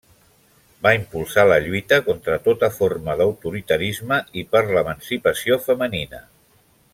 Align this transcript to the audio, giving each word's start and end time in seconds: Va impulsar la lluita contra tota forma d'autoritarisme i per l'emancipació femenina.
Va 0.85 0.93
impulsar 0.99 1.43
la 1.49 1.57
lluita 1.65 1.99
contra 2.07 2.37
tota 2.47 2.69
forma 2.77 3.15
d'autoritarisme 3.21 4.19
i 4.43 4.45
per 4.57 4.63
l'emancipació 4.71 5.61
femenina. 5.71 6.25